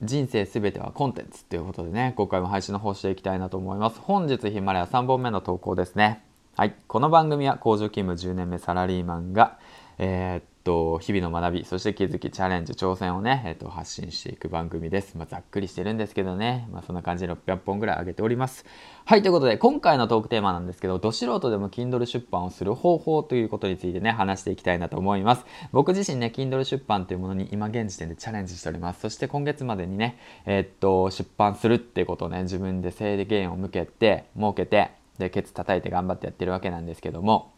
[0.00, 3.98] 人生すべてはコンテンツということでね、今回も配信の方していきたいなと思います。
[3.98, 6.22] 本日ヒマラヤ3本目の投稿ですね。
[6.56, 6.74] はい。
[6.86, 9.58] この番組は工場勤務10年目サラリーマンが、
[9.98, 15.16] えー、と、日々の学び、そして気づき、チャレンジ、挑戦をね、えっと、発信していく番組です。
[15.16, 18.66] まあ、ざっくりしてるんですけどね、まあ、そんな感じで600本ぐらい上げております。
[19.06, 25.46] はい、ということで、今回のトークテーマなんですけど、ど素人でも Kindle 出版をする方法ということについてね、話していきたいなと思います。
[25.72, 29.00] 僕自身ね、Kindle 出版というものに今現時点でチャレンジしております。
[29.00, 37.54] そして今月までにね、え、っと、出版するってことをね、自分で制限を向けて、設けて、で、ケツ叩いて頑張ってやってるわけなんですけども、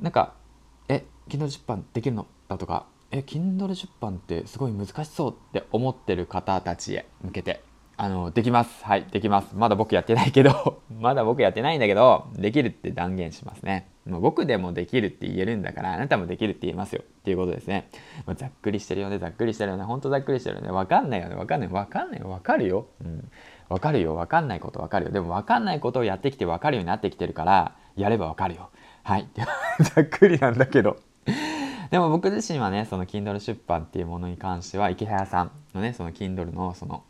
[0.00, 0.34] なんか、
[1.28, 7.62] Kindle 出版できるのだとかえ Kindle 出版ってすごい難しそうって思ってる方たちへ向けて
[7.96, 8.84] あのできます。
[8.84, 9.54] はいできます。
[9.54, 13.88] まだ僕やってないけど まだ僕やってないんだけどできるって断言しますね。
[14.06, 17.02] もう僕でもできるって言えるんだからあなたもできるって言えますよ。
[17.02, 17.88] っていうことですね、
[18.26, 19.84] まあ、ざっくりしてるよねざっくりしてるよね。
[19.84, 20.70] ほんとざっくりしてるよね。
[20.70, 21.36] わかんないよね。
[21.36, 21.68] わかんない。
[21.68, 22.22] わかんない。
[22.22, 22.86] わかるよ。
[23.04, 23.30] うん。
[23.68, 24.16] わかるよ。
[24.16, 25.12] わかんないことわかるよ。
[25.12, 28.70] でもわかんないことをやってきてわかるようになってきてるからやればわかるよ。
[29.04, 29.28] はい。
[29.94, 30.96] ざっくりなんだけど。
[31.92, 37.04] でも僕自身はねその Kindle 出版っていうものに関しては池早さんのねその Kindle のその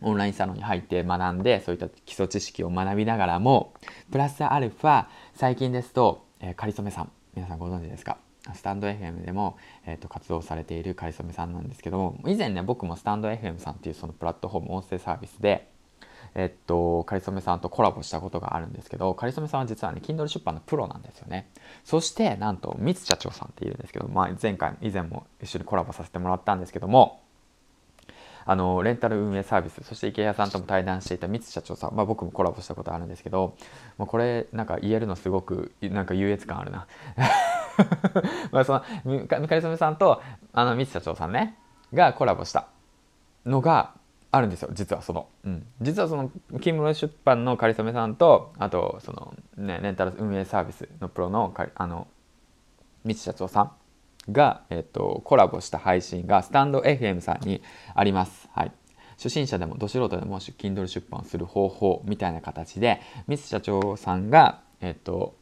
[0.00, 3.74] オンラインサロンに入って学んでそういった基礎知識を学びながらも
[4.12, 8.18] プラスアルファ最近ですと、えー、かりそめさん皆さんご存知ですか？
[8.54, 15.68] スタンド FM でも、えーと、活動されているかりそめさんなんですけども以前ね僕もスタンド FM さんっていうそのプラットフォーム音声サービスで
[16.38, 21.50] えっと、かりそめさんとコラボしたことがあるんですけど、かりそめさんは実はね、Kindle 出版のプロなんですよね。
[21.82, 27.22] そして、なんと、三津社長さんっているんですけど、まあ、前回、以前も一緒にコラボさせてもらったんですけども、
[28.44, 33.56] あの、レンタル運営サービス、そして池谷さんとも対談していた三津社長さん、まあ僕もコラボしたことあるんですけど、
[33.96, 36.86] まあ、これ、なんか言えるのすごく、なんか優越感あるな。
[38.52, 38.74] まあそ
[39.06, 40.20] の、かりそめさんと、
[40.52, 41.56] あの、三津社長さんね、
[41.94, 42.68] がコラボした
[43.46, 43.94] のが、
[44.36, 52.06] あるんですよ実はその、うん、実はそのキムロ出版のかりそめさんとあとそのねレンタル運営サービスのプロのあの
[53.04, 53.72] 三社長さん
[54.32, 57.62] が、えっと、コラボした配信がスタンド FM さんに
[57.94, 58.48] あります。
[58.52, 58.72] はい、
[59.12, 65.36] 初心者でもど素人でも Kindle 出版する方法みたいな形で三社長さんが、えっと、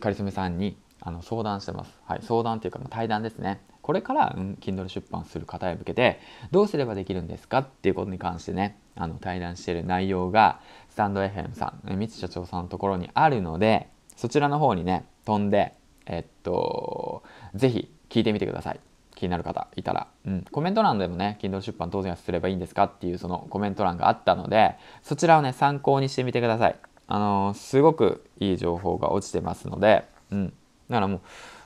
[0.00, 2.00] かりそめさんにあの相談してます。
[2.04, 3.60] はい、相談っていうか対談ですね。
[3.82, 6.20] これから、うん、Kindle 出版する方へ向けて
[6.50, 10.60] どうすればできるんですかっていうことに関してねあの対談している内容が
[10.90, 15.74] スタンド FM さん三津社長さんのところにあるのでそちらの方にね飛んで
[16.06, 17.22] えっと
[17.54, 18.80] ぜひ聞いてみてください。
[19.20, 26.76] 気になる方いたら、うん、コメント欄でもね Kindle 出版当然すればいいんですかっていうそのコメント欄があったのでそちらをね参考にしてみてください。
[27.06, 30.46] あのー、すごくいい情報が落ちてますので、うん、
[30.88, 31.20] だからもう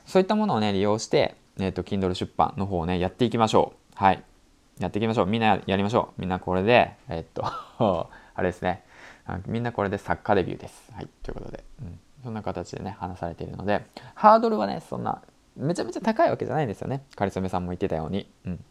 [0.05, 3.95] そういったものをね利用してえっ、ー、と、Kindle 出版の方をね、やっていきましょう。
[3.95, 4.23] はい。
[4.79, 5.25] やっていきましょう。
[5.25, 6.21] みんなやりましょう。
[6.21, 8.83] みんなこれで、えっ、ー、とあれですね。
[9.47, 10.91] みんなこれで作家デビューです。
[10.93, 11.07] はい。
[11.23, 15.21] ということで、うん、そんな形でね、話されているので、ハードルはね、そんな、
[15.55, 17.03] めちゃめちゃ高いわけじゃないんですよね。
[17.15, 18.29] かりそめさんも言ってたように。
[18.45, 18.63] うん。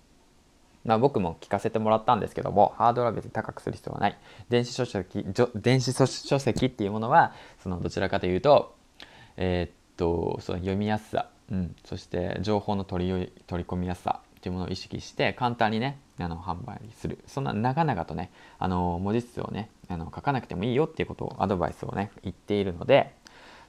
[0.85, 4.19] まあ、僕も聞かせてもらったんですけども、ハードルは別に高くする必要はない。
[4.51, 5.25] 電子書籍、
[5.55, 8.77] 電子書籍っていうものは、そのどちらかというと、
[9.37, 17.19] えー、っと、その読みやすさ、うん、そして情報の取り取り込みやすさっていうものを意識して簡単にねあの販売する。
[17.27, 23.15] そんな長々とねあの文字数をねあの書かなくてもいいよっていうことをアドバイスをね言っているので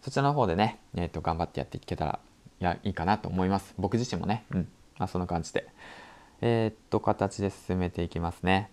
[0.02, 2.20] そちらの方でね、えー、と頑張ってやっていけたら
[2.62, 3.74] いやいいかなと思います。
[3.78, 4.68] 僕自身もね、うん。
[4.98, 5.68] まあ、そんな感じで。
[6.42, 8.70] えー、っと形で進めていきますね。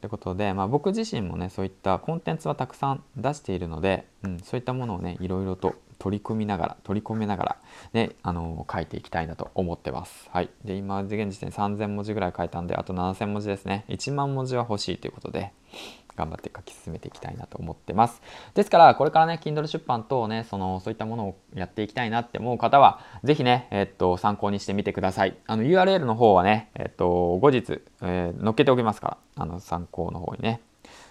[0.00, 7.56] ということで、まあ、僕自身もねそういったコンテンツはたくさん出しているので、うん、そういったものをねいろいろと取り組みながら取り込めながら
[7.92, 10.28] ねあの書いていきたいなと思ってます。
[10.32, 15.52] はい、で今現時点3000文字ぐらい書いたんであと7000文字ですね1万文字は欲しいということで
[16.16, 18.22] 頑張って書き進めていきたいなと思ってます。
[18.54, 25.36] ですから、これからね、Kindle 出版等ね、その、そういったものをやっていきたいなって思う方は、ぜひね、えっと、参考にしてみてください。
[25.46, 30.60] あの、URL の方はね、えっと、後日、えー、載っけておきますから、あの、参考の方にね、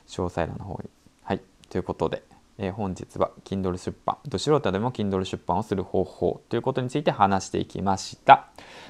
[0.07, 0.89] 詳細欄の方に。
[1.23, 2.23] はい、ということで、
[2.57, 8.47] えー、本日は Kindle 出版、ど素人でも Kindle 出版をする方法ということについて話していきました。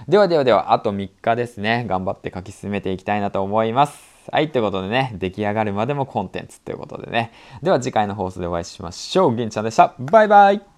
[0.07, 4.13] ではではでは、あと3日ですね、頑張って書き進めていきたいなと思います。
[4.31, 7.31] はい、ということでね、出来上がるまでもコンテンツということでね。
[7.62, 9.36] では次回の放送でお会いしましょう。
[9.36, 9.95] 銀ちゃんでした。
[10.00, 10.73] バイバイ